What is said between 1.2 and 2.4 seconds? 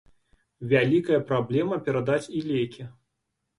праблема перадаць